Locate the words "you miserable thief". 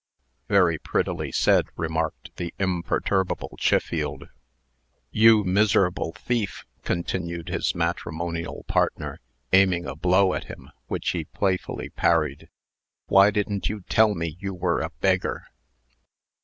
5.11-6.65